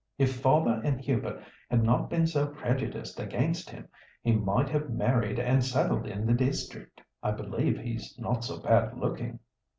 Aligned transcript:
If 0.17 0.37
father 0.41 0.81
and 0.83 0.99
Hubert 0.99 1.43
had 1.69 1.83
not 1.83 2.09
been 2.09 2.25
so 2.25 2.47
prejudiced 2.47 3.19
against 3.19 3.69
him, 3.69 3.87
he 4.23 4.31
might 4.33 4.67
have 4.69 4.89
married 4.89 5.37
and 5.39 5.63
settled 5.63 6.07
in 6.07 6.25
the 6.25 6.33
district. 6.33 7.01
I 7.21 7.29
believe 7.33 7.77
he's 7.77 8.17
not 8.17 8.43
so 8.43 8.57
bad 8.59 8.97
looking." 8.97 9.37